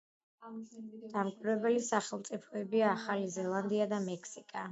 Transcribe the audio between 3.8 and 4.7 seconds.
და მექსიკა.